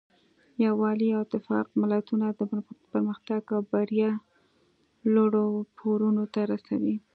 [0.65, 2.41] یووالی او اتفاق ملتونه د
[2.91, 4.11] پرمختګ او بریا
[5.13, 5.43] لوړو
[5.77, 6.95] پوړونو ته رسوي.